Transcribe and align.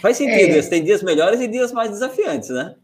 Faz 0.00 0.16
sentido, 0.16 0.56
é... 0.56 0.62
tem 0.62 0.84
dias 0.84 1.02
melhores 1.02 1.40
e 1.40 1.48
dias 1.48 1.72
mais 1.72 1.90
desafiantes, 1.90 2.50
né? 2.50 2.74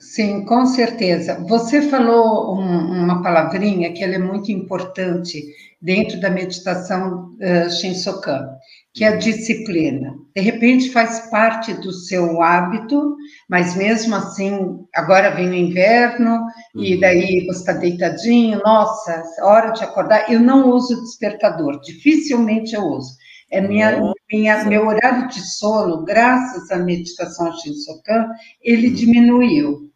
Sim, 0.00 0.46
com 0.46 0.64
certeza. 0.64 1.44
Você 1.46 1.82
falou 1.82 2.56
um, 2.56 3.04
uma 3.04 3.22
palavrinha 3.22 3.92
que 3.92 4.02
é 4.02 4.18
muito 4.18 4.50
importante 4.50 5.44
dentro 5.80 6.18
da 6.18 6.30
meditação 6.30 7.34
uh, 7.34 7.70
Shinsokan, 7.70 8.48
que 8.94 9.04
é 9.04 9.08
a 9.08 9.16
disciplina. 9.16 10.14
De 10.34 10.40
repente 10.40 10.90
faz 10.90 11.30
parte 11.30 11.74
do 11.74 11.92
seu 11.92 12.42
hábito, 12.42 13.14
mas 13.48 13.76
mesmo 13.76 14.14
assim, 14.16 14.78
agora 14.94 15.34
vem 15.34 15.50
o 15.50 15.54
inverno 15.54 16.40
uhum. 16.74 16.82
e 16.82 16.98
daí 16.98 17.46
você 17.46 17.60
está 17.60 17.72
deitadinho, 17.74 18.60
nossa, 18.64 19.22
hora 19.42 19.70
de 19.70 19.84
acordar. 19.84 20.32
Eu 20.32 20.40
não 20.40 20.70
uso 20.70 21.00
despertador, 21.02 21.78
dificilmente 21.82 22.74
eu 22.74 22.84
uso. 22.84 23.12
É 23.50 23.60
minha, 23.60 24.00
minha, 24.30 24.64
meu 24.64 24.86
horário 24.86 25.28
de 25.28 25.40
sono, 25.40 26.04
graças 26.04 26.70
à 26.70 26.78
meditação 26.78 27.52
Shinsokan, 27.58 28.28
ele 28.62 28.88
uhum. 28.88 28.94
diminuiu. 28.94 29.90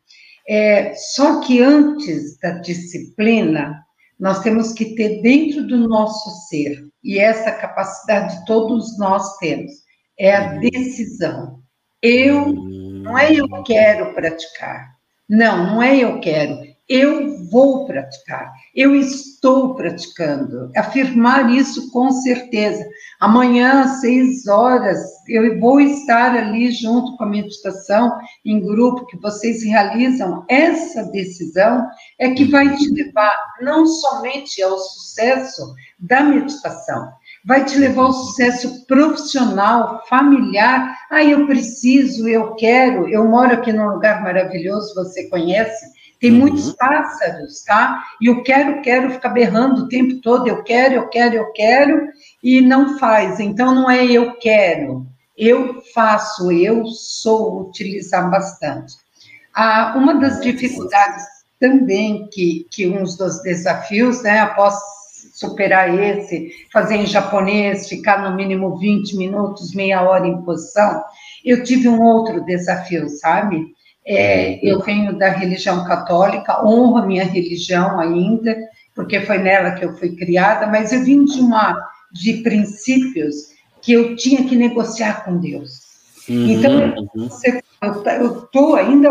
É, 0.49 0.93
só 0.95 1.41
que 1.41 1.63
antes 1.63 2.37
da 2.39 2.59
disciplina, 2.59 3.81
nós 4.19 4.41
temos 4.41 4.73
que 4.73 4.95
ter 4.95 5.23
dentro 5.23 5.67
do 5.67 5.89
nosso 5.89 6.31
ser, 6.49 6.85
e 7.03 7.19
essa 7.19 7.53
capacidade 7.53 8.45
todos 8.45 8.99
nós 8.99 9.37
temos, 9.39 9.71
é 10.19 10.35
a 10.35 10.53
uhum. 10.53 10.61
decisão. 10.61 11.61
Eu, 12.03 12.53
não 12.53 13.17
é 13.17 13.33
eu 13.33 13.49
quero 13.63 14.13
praticar. 14.15 14.95
Não, 15.29 15.75
não 15.75 15.83
é 15.83 15.97
eu 15.97 16.21
quero 16.21 16.74
eu 16.89 17.43
vou 17.51 17.87
praticar, 17.87 18.53
eu 18.75 18.95
estou 18.95 19.75
praticando. 19.75 20.71
Afirmar 20.77 21.51
isso 21.51 21.91
com 21.91 22.11
certeza. 22.11 22.85
Amanhã, 23.21 23.85
às 23.85 24.01
seis 24.01 24.47
horas, 24.47 25.01
eu 25.27 25.59
vou 25.59 25.81
estar 25.81 26.37
ali 26.37 26.71
junto 26.73 27.17
com 27.17 27.25
a 27.25 27.29
meditação 27.29 28.13
em 28.45 28.61
grupo 28.61 29.07
que 29.07 29.17
vocês 29.17 29.63
realizam. 29.63 30.45
Essa 30.49 31.05
decisão 31.05 31.87
é 32.19 32.31
que 32.31 32.45
vai 32.45 32.77
te 32.77 32.91
levar 32.93 33.35
não 33.63 33.87
somente 33.87 34.63
ao 34.63 34.79
sucesso 34.79 35.75
da 35.99 36.23
meditação, 36.23 37.11
vai 37.47 37.65
te 37.65 37.79
levar 37.79 38.03
ao 38.03 38.13
sucesso 38.13 38.85
profissional, 38.87 40.03
familiar. 40.07 40.99
Ah, 41.11 41.25
eu 41.25 41.47
preciso, 41.47 42.29
eu 42.29 42.55
quero, 42.57 43.09
eu 43.09 43.25
moro 43.25 43.55
aqui 43.55 43.73
num 43.73 43.89
lugar 43.89 44.23
maravilhoso, 44.23 44.95
você 44.95 45.31
conhece 45.31 45.95
tem 46.25 46.33
uhum. 46.33 46.39
muitos 46.39 46.73
pássaros, 46.73 47.63
tá? 47.65 48.03
E 48.19 48.29
eu 48.31 48.43
quero, 48.43 48.81
quero 48.81 49.11
ficar 49.11 49.29
berrando 49.29 49.83
o 49.83 49.89
tempo 49.89 50.23
todo, 50.23 50.49
eu 50.49 50.63
quero, 50.63 50.95
eu 50.95 51.09
quero, 51.11 51.35
eu 51.35 51.53
quero, 51.53 52.09
e 52.43 52.63
não 52.63 52.99
faz. 52.99 53.41
Então 53.41 53.75
não 53.75 53.91
é 53.91 54.03
eu 54.07 54.39
quero, 54.39 55.07
eu 55.37 55.83
faço, 55.93 56.51
eu 56.51 56.87
sou, 56.87 57.69
utilizar 57.69 58.31
bastante. 58.31 58.95
Ah, 59.55 59.93
uma 59.99 60.19
das 60.19 60.41
dificuldades 60.41 61.23
também 61.61 62.27
que, 62.33 62.67
que 62.71 62.89
uns 62.89 63.19
dos 63.19 63.43
desafios, 63.43 64.23
né, 64.23 64.39
após 64.39 64.79
superar 65.35 65.93
esse, 65.93 66.51
fazer 66.73 66.97
em 66.97 67.07
japonês, 67.07 67.87
ficar 67.87 68.23
no 68.23 68.35
mínimo 68.35 68.79
20 68.79 69.15
minutos, 69.15 69.75
meia 69.75 70.01
hora 70.01 70.27
em 70.27 70.41
posição, 70.41 71.05
eu 71.45 71.63
tive 71.63 71.87
um 71.87 72.01
outro 72.01 72.43
desafio, 72.47 73.11
sabe? 73.11 73.75
É, 74.07 74.59
eu 74.63 74.81
venho 74.81 75.19
da 75.19 75.31
religião 75.31 75.85
católica, 75.85 76.65
honro 76.65 76.99
a 76.99 77.07
minha 77.07 77.25
religião 77.25 77.99
ainda, 77.99 78.57
porque 78.95 79.21
foi 79.21 79.39
nela 79.39 79.73
que 79.73 79.85
eu 79.85 79.97
fui 79.97 80.15
criada, 80.15 80.67
mas 80.67 80.93
eu 80.93 81.03
vim 81.03 81.25
de 81.25 81.41
uma 81.41 81.77
de 82.13 82.35
princípios 82.43 83.55
que 83.83 83.93
eu 83.93 84.15
tinha 84.17 84.45
que 84.45 84.57
negociar 84.57 85.25
com 85.25 85.39
Deus. 85.39 85.85
Uhum, 86.29 86.49
então, 86.49 86.95
uhum. 87.15 87.29
Você, 87.29 87.63
eu 88.19 88.45
estou 88.45 88.77
ainda, 88.77 89.11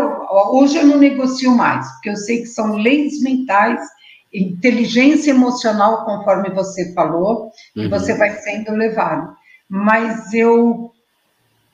hoje 0.50 0.78
eu 0.78 0.86
não 0.86 0.98
negocio 0.98 1.50
mais, 1.50 1.88
porque 1.92 2.10
eu 2.10 2.16
sei 2.16 2.40
que 2.40 2.46
são 2.46 2.76
leis 2.76 3.20
mentais, 3.22 3.80
inteligência 4.32 5.30
emocional, 5.30 6.04
conforme 6.04 6.50
você 6.50 6.92
falou, 6.92 7.50
uhum. 7.76 7.84
e 7.84 7.88
você 7.88 8.16
vai 8.16 8.30
sendo 8.38 8.72
levado. 8.72 9.32
Mas 9.68 10.32
eu 10.34 10.93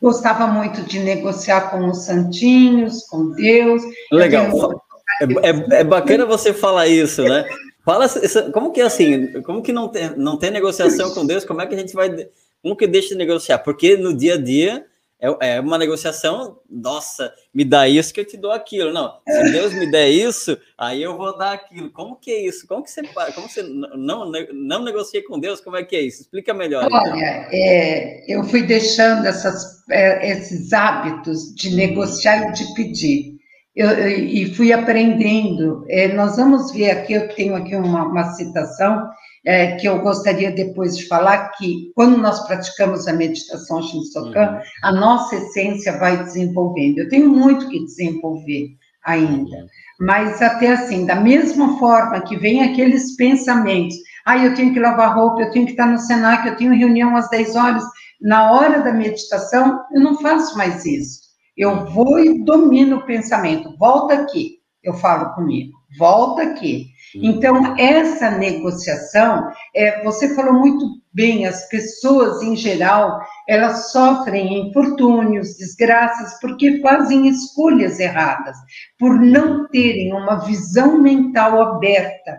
Gostava 0.00 0.46
muito 0.46 0.82
de 0.82 0.98
negociar 0.98 1.70
com 1.70 1.88
os 1.90 2.04
santinhos, 2.04 3.04
com 3.04 3.30
Deus. 3.32 3.82
Legal. 4.10 4.82
É, 5.20 5.24
é, 5.24 5.80
é, 5.80 5.84
bacana 5.84 6.24
você 6.24 6.54
falar 6.54 6.86
isso, 6.86 7.22
né? 7.22 7.44
Fala, 7.84 8.06
como 8.52 8.72
que 8.72 8.80
é 8.80 8.84
assim? 8.84 9.42
Como 9.42 9.62
que 9.62 9.72
não 9.72 9.88
tem, 9.88 10.10
não 10.16 10.36
tem 10.36 10.50
negociação 10.50 11.12
com 11.12 11.26
Deus? 11.26 11.44
Como 11.44 11.60
é 11.60 11.66
que 11.66 11.74
a 11.74 11.78
gente 11.78 11.94
vai. 11.94 12.28
Como 12.62 12.76
que 12.76 12.86
deixa 12.86 13.10
de 13.10 13.16
negociar? 13.16 13.58
Porque 13.58 13.96
no 13.96 14.14
dia 14.14 14.34
a 14.34 14.36
dia 14.36 14.86
é, 15.20 15.56
é 15.56 15.60
uma 15.60 15.76
negociação, 15.76 16.58
nossa, 16.68 17.32
me 17.52 17.64
dá 17.64 17.86
isso 17.86 18.12
que 18.12 18.20
eu 18.20 18.24
te 18.24 18.36
dou 18.36 18.50
aquilo. 18.50 18.92
Não, 18.92 19.18
se 19.28 19.52
Deus 19.52 19.74
me 19.74 19.90
der 19.90 20.08
isso, 20.08 20.56
aí 20.78 21.02
eu 21.02 21.16
vou 21.16 21.36
dar 21.36 21.52
aquilo. 21.52 21.90
Como 21.90 22.16
que 22.16 22.30
é 22.30 22.46
isso? 22.46 22.66
Como 22.66 22.82
que 22.82 22.90
você, 22.90 23.02
como 23.34 23.48
você 23.48 23.62
não, 23.62 24.32
não 24.52 24.82
negocia 24.82 25.22
com 25.24 25.38
Deus? 25.38 25.60
Como 25.60 25.76
é 25.76 25.84
que 25.84 25.94
é 25.94 26.00
isso? 26.00 26.22
Explica 26.22 26.54
melhor. 26.54 26.84
Então. 26.86 26.98
Olha, 26.98 27.48
é, 27.52 28.24
eu 28.32 28.42
fui 28.44 28.62
deixando 28.62 29.26
essas, 29.26 29.84
é, 29.90 30.30
esses 30.30 30.72
hábitos 30.72 31.54
de 31.54 31.74
negociar 31.74 32.48
e 32.48 32.52
de 32.52 32.74
pedir. 32.74 33.39
Eu, 33.74 34.08
e 34.08 34.52
fui 34.54 34.72
aprendendo. 34.72 35.84
É, 35.88 36.08
nós 36.14 36.36
vamos 36.36 36.72
ver 36.72 36.90
aqui, 36.90 37.12
eu 37.12 37.28
tenho 37.34 37.54
aqui 37.54 37.76
uma, 37.76 38.04
uma 38.04 38.24
citação 38.32 39.08
é, 39.44 39.76
que 39.76 39.86
eu 39.86 40.00
gostaria 40.00 40.50
depois 40.50 40.96
de 40.96 41.06
falar, 41.06 41.50
que 41.52 41.92
quando 41.94 42.18
nós 42.18 42.46
praticamos 42.46 43.06
a 43.06 43.12
meditação 43.12 43.82
Shinsokan, 43.82 44.52
uhum. 44.52 44.60
a 44.82 44.92
nossa 44.92 45.36
essência 45.36 45.98
vai 45.98 46.22
desenvolvendo. 46.22 46.98
Eu 46.98 47.08
tenho 47.08 47.28
muito 47.28 47.68
que 47.68 47.84
desenvolver 47.84 48.70
ainda, 49.04 49.56
uhum. 49.56 49.66
mas 50.00 50.42
até 50.42 50.72
assim, 50.72 51.06
da 51.06 51.16
mesma 51.16 51.78
forma 51.78 52.20
que 52.20 52.36
vem 52.36 52.62
aqueles 52.62 53.16
pensamentos, 53.16 53.96
ah, 54.26 54.36
eu 54.36 54.54
tenho 54.54 54.74
que 54.74 54.80
lavar 54.80 55.16
roupa, 55.16 55.42
eu 55.42 55.50
tenho 55.50 55.64
que 55.64 55.72
estar 55.72 55.86
no 55.86 55.98
Senac, 55.98 56.46
eu 56.46 56.56
tenho 56.56 56.76
reunião 56.76 57.16
às 57.16 57.30
10 57.30 57.56
horas, 57.56 57.82
na 58.20 58.52
hora 58.52 58.82
da 58.82 58.92
meditação, 58.92 59.80
eu 59.92 60.00
não 60.00 60.20
faço 60.20 60.56
mais 60.58 60.84
isso. 60.84 61.29
Eu 61.60 61.84
vou 61.90 62.18
e 62.18 62.42
domino 62.42 62.96
o 62.96 63.04
pensamento, 63.04 63.76
volta 63.76 64.14
aqui, 64.14 64.60
eu 64.82 64.94
falo 64.94 65.34
comigo, 65.34 65.76
volta 65.98 66.40
aqui. 66.40 66.86
Então, 67.14 67.76
essa 67.78 68.30
negociação, 68.30 69.46
é, 69.76 70.02
você 70.02 70.34
falou 70.34 70.54
muito 70.54 70.86
bem, 71.12 71.44
as 71.44 71.68
pessoas 71.68 72.42
em 72.42 72.56
geral, 72.56 73.20
elas 73.46 73.92
sofrem 73.92 74.70
infortúnios, 74.70 75.58
desgraças, 75.58 76.40
porque 76.40 76.80
fazem 76.80 77.28
escolhas 77.28 78.00
erradas, 78.00 78.56
por 78.98 79.20
não 79.20 79.68
terem 79.68 80.14
uma 80.14 80.36
visão 80.36 80.96
mental 80.96 81.60
aberta, 81.60 82.38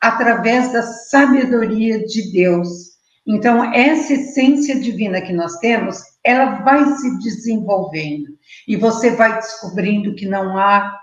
através 0.00 0.72
da 0.72 0.82
sabedoria 0.82 2.04
de 2.04 2.32
Deus. 2.32 2.87
Então, 3.28 3.72
essa 3.74 4.14
essência 4.14 4.80
divina 4.80 5.20
que 5.20 5.32
nós 5.32 5.58
temos, 5.58 5.98
ela 6.24 6.62
vai 6.62 6.84
se 6.94 7.18
desenvolvendo, 7.18 8.38
e 8.66 8.74
você 8.74 9.10
vai 9.10 9.36
descobrindo 9.36 10.14
que 10.14 10.26
não 10.26 10.56
há 10.56 10.98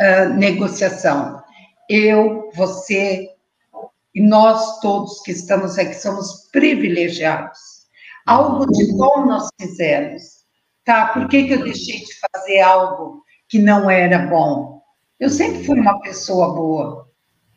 uh, 0.00 0.34
negociação 0.34 1.44
eu, 1.88 2.50
você 2.54 3.28
e 4.14 4.20
nós 4.20 4.80
todos 4.80 5.20
que 5.22 5.32
estamos 5.32 5.78
aqui 5.78 5.94
somos 5.94 6.48
privilegiados. 6.50 7.58
Algo 8.26 8.66
de 8.72 8.92
bom 8.96 9.26
nós 9.26 9.48
fizemos, 9.60 10.22
tá? 10.84 11.08
Por 11.08 11.28
que, 11.28 11.44
que 11.44 11.52
eu 11.52 11.62
deixei 11.62 12.00
de 12.00 12.14
fazer 12.32 12.60
algo 12.60 13.22
que 13.48 13.58
não 13.58 13.88
era 13.88 14.26
bom? 14.26 14.82
Eu 15.20 15.30
sempre 15.30 15.64
fui 15.64 15.78
uma 15.78 16.00
pessoa 16.00 16.54
boa, 16.54 17.08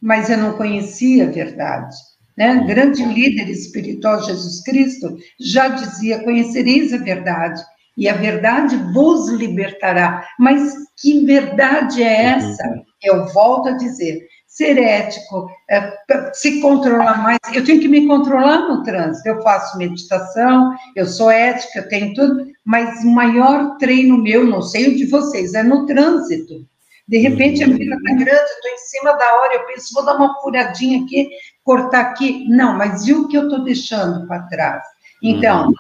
mas 0.02 0.30
eu 0.30 0.38
não 0.38 0.58
conhecia 0.58 1.28
a 1.28 1.32
verdade. 1.32 1.96
Né? 2.40 2.64
Grande 2.66 3.04
líder 3.04 3.50
espiritual, 3.50 4.24
Jesus 4.24 4.64
Cristo, 4.64 5.18
já 5.42 5.68
dizia: 5.68 6.24
Conhecereis 6.24 6.94
a 6.94 6.98
verdade, 6.98 7.62
e 7.98 8.08
a 8.08 8.14
verdade 8.14 8.78
vos 8.94 9.28
libertará. 9.28 10.26
Mas 10.40 10.74
que 11.02 11.26
verdade 11.26 12.02
é 12.02 12.24
essa? 12.28 12.82
Eu 13.04 13.28
volto 13.34 13.68
a 13.68 13.72
dizer, 13.74 14.26
ser 14.48 14.78
ético, 14.78 15.50
é, 15.70 15.92
se 16.34 16.62
controlar 16.62 17.22
mais. 17.22 17.40
Eu 17.54 17.66
tenho 17.66 17.82
que 17.82 17.90
me 17.90 18.08
controlar 18.08 18.70
no 18.70 18.84
trânsito. 18.84 19.28
Eu 19.28 19.42
faço 19.42 19.78
meditação, 19.78 20.74
eu 20.96 21.06
sou 21.06 21.30
ética, 21.30 21.80
eu 21.80 21.90
tenho 21.90 22.14
tudo, 22.14 22.46
mas 22.64 23.04
o 23.04 23.10
maior 23.10 23.78
treino 23.78 24.18
meu, 24.18 24.46
não 24.46 24.62
sei 24.62 24.88
o 24.88 24.96
de 24.96 25.06
vocês, 25.08 25.54
é 25.54 25.64
no 25.64 25.86
trânsito. 25.86 26.66
De 27.10 27.18
repente 27.18 27.64
a 27.64 27.68
fila 27.68 27.96
está 27.96 28.14
grande, 28.14 28.30
eu 28.30 28.56
estou 28.56 28.72
em 28.72 28.78
cima 28.78 29.14
da 29.14 29.36
hora, 29.40 29.56
eu 29.56 29.66
penso, 29.66 29.96
vou 29.96 30.06
dar 30.06 30.16
uma 30.16 30.40
furadinha 30.42 31.04
aqui, 31.04 31.28
cortar 31.64 32.02
aqui. 32.02 32.48
Não, 32.48 32.78
mas 32.78 33.08
e 33.08 33.14
o 33.14 33.28
que 33.28 33.36
eu 33.36 33.46
estou 33.46 33.64
deixando 33.64 34.28
para 34.28 34.44
trás? 34.44 34.84
Então, 35.24 35.74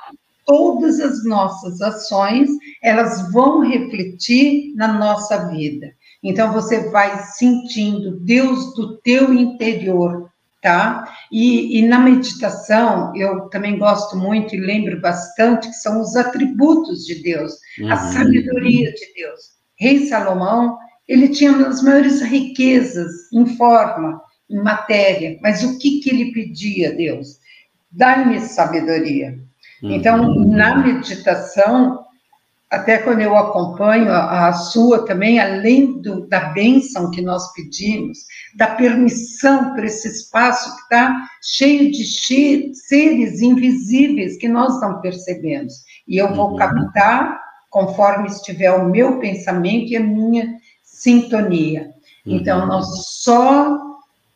todas 0.44 1.00
as 1.00 1.24
nossas 1.24 1.82
ações, 1.82 2.50
elas 2.82 3.32
vão 3.32 3.62
refletir 3.62 4.74
na 4.76 4.88
nossa 4.88 5.50
vida. 5.50 5.94
Então 6.24 6.52
você 6.52 6.90
vai 6.90 7.20
sentindo 7.20 8.20
Deus 8.22 8.74
do 8.74 8.98
teu 8.98 9.32
interior 9.32 10.30
tá? 10.62 11.06
E, 11.32 11.80
e, 11.80 11.88
na 11.88 12.00
meditação, 12.00 13.16
eu 13.16 13.48
também 13.50 13.78
gosto 13.78 14.18
muito 14.18 14.54
e 14.54 14.60
lembro 14.60 15.00
bastante 15.00 15.70
que 15.70 15.76
são 15.76 16.02
os 16.02 16.18
atributos 16.18 17.06
de 17.06 17.24
Deus, 17.24 17.54
uhum. 17.80 17.90
a 17.90 17.96
sabedoria 17.96 18.92
de 18.92 19.14
Deus. 19.14 19.40
Rei 19.78 20.08
Salomão, 20.08 20.78
ele 21.10 21.28
tinha 21.28 21.52
as 21.68 21.82
maiores 21.82 22.22
riquezas 22.22 23.12
em 23.34 23.58
forma, 23.58 24.22
em 24.48 24.62
matéria, 24.62 25.40
mas 25.42 25.64
o 25.64 25.80
que, 25.80 26.00
que 26.00 26.10
ele 26.12 26.32
pedia 26.32 26.90
a 26.90 26.94
Deus? 26.94 27.40
Dá-me 27.92 28.40
sabedoria. 28.40 29.40
Uhum. 29.82 29.92
Então, 29.92 30.36
na 30.46 30.78
meditação, 30.78 32.06
até 32.70 33.00
quando 33.00 33.22
eu 33.22 33.36
acompanho 33.36 34.12
a, 34.12 34.50
a 34.50 34.54
sua 34.54 35.04
também, 35.04 35.40
além 35.40 36.00
do, 36.00 36.28
da 36.28 36.52
bênção 36.52 37.10
que 37.10 37.24
nós 37.24 37.52
pedimos, 37.54 38.20
da 38.56 38.68
permissão 38.68 39.74
para 39.74 39.88
esse 39.88 40.08
espaço 40.08 40.76
que 40.76 40.82
está 40.84 41.28
cheio 41.42 41.92
de 41.92 42.06
seres 42.06 43.42
invisíveis 43.42 44.38
que 44.38 44.48
nós 44.48 44.80
não 44.80 45.02
percebemos. 45.02 45.74
E 46.08 46.18
eu 46.18 46.36
vou 46.36 46.52
uhum. 46.52 46.56
captar 46.56 47.42
conforme 47.72 48.28
estiver 48.28 48.72
o 48.72 48.88
meu 48.88 49.20
pensamento 49.20 49.92
e 49.92 49.98
a 49.98 50.00
minha 50.00 50.60
sintonia. 51.00 51.94
Uhum. 52.26 52.36
Então, 52.36 52.66
nós 52.66 52.88
só 53.22 53.78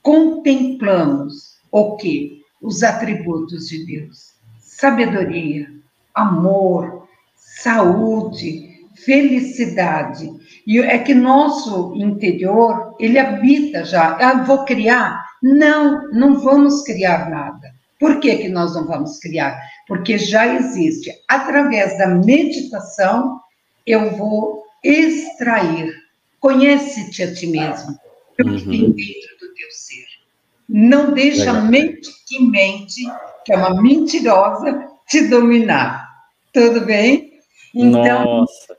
contemplamos 0.02 1.58
o 1.72 1.96
que? 1.98 2.42
Os 2.62 2.82
atributos 2.84 3.68
de 3.68 3.86
Deus. 3.86 4.34
Sabedoria, 4.60 5.68
amor, 6.14 7.08
saúde, 7.36 8.88
felicidade. 8.96 10.32
E 10.66 10.80
é 10.80 10.98
que 10.98 11.14
nosso 11.14 11.94
interior, 11.96 12.96
ele 13.00 13.20
habita 13.20 13.84
já. 13.84 14.18
Ah, 14.18 14.44
vou 14.44 14.64
criar? 14.64 15.22
Não, 15.42 16.10
não 16.12 16.40
vamos 16.40 16.84
criar 16.84 17.30
nada. 17.30 17.74
Por 18.00 18.20
que, 18.20 18.36
que 18.38 18.50
nós 18.50 18.74
não 18.76 18.86
vamos 18.86 19.20
criar? 19.20 19.62
Porque 19.88 20.18
já 20.18 20.56
existe. 20.56 21.12
Através 21.30 21.98
da 21.98 22.08
meditação, 22.08 23.40
eu 23.86 24.16
vou 24.16 24.64
extrair. 24.84 26.03
Conhece-te 26.44 27.24
a 27.24 27.34
ti 27.34 27.48
mesmo. 27.48 27.98
O 28.38 28.44
que 28.44 28.44
tem 28.44 28.84
uhum. 28.84 28.92
dentro 28.92 29.38
do 29.40 29.54
teu 29.54 29.72
ser. 29.72 30.06
Não 30.68 31.14
deixa 31.14 31.52
a 31.52 31.62
mente 31.62 32.12
que 32.28 32.44
mente, 32.44 33.02
que 33.46 33.54
é 33.54 33.56
uma 33.56 33.82
mentirosa, 33.82 34.90
te 35.08 35.30
dominar. 35.30 36.06
Tudo 36.52 36.82
bem? 36.82 37.40
Então, 37.74 38.26
Nossa. 38.42 38.78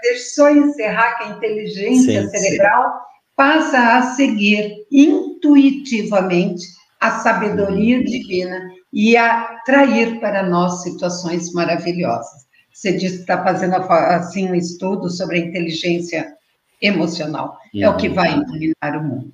deixa 0.00 0.34
só 0.36 0.50
encerrar 0.50 1.18
que 1.18 1.24
a 1.24 1.28
inteligência 1.36 2.22
sim, 2.22 2.30
cerebral 2.30 2.90
sim. 2.90 2.98
passa 3.36 3.98
a 3.98 4.14
seguir 4.14 4.86
intuitivamente 4.90 6.64
a 6.98 7.18
sabedoria 7.18 7.98
uhum. 7.98 8.04
divina 8.04 8.70
e 8.90 9.18
a 9.18 9.42
atrair 9.42 10.18
para 10.18 10.42
nós 10.42 10.82
situações 10.82 11.52
maravilhosas. 11.52 12.46
Você 12.72 12.90
disse 12.94 13.16
que 13.16 13.20
está 13.20 13.44
fazendo 13.44 13.74
assim 13.74 14.48
um 14.48 14.54
estudo 14.54 15.10
sobre 15.10 15.36
a 15.36 15.40
inteligência 15.40 16.40
emocional. 16.82 17.58
Uhum. 17.72 17.82
É 17.82 17.88
o 17.88 17.96
que 17.96 18.08
vai 18.08 18.34
uhum. 18.34 18.42
iluminar 18.42 18.98
o 18.98 19.04
mundo. 19.04 19.32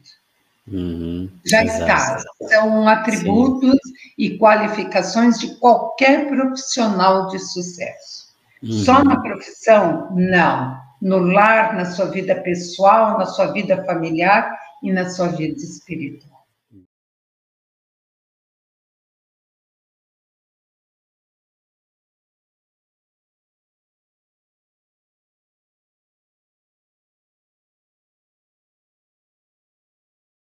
Uhum. 0.70 1.30
Já 1.46 1.64
Exato. 1.64 1.82
está. 1.82 2.48
São 2.48 2.86
atributos 2.86 3.72
Sim. 3.72 3.92
e 4.18 4.38
qualificações 4.38 5.38
de 5.38 5.56
qualquer 5.56 6.28
profissional 6.28 7.28
de 7.28 7.38
sucesso. 7.38 8.28
Uhum. 8.62 8.72
Só 8.72 9.02
na 9.02 9.20
profissão? 9.20 10.08
Não. 10.14 10.78
No 11.00 11.18
lar, 11.18 11.74
na 11.74 11.86
sua 11.86 12.06
vida 12.06 12.34
pessoal, 12.34 13.18
na 13.18 13.24
sua 13.24 13.52
vida 13.52 13.84
familiar 13.84 14.58
e 14.82 14.92
na 14.92 15.08
sua 15.08 15.28
vida 15.28 15.56
espiritual. 15.56 16.27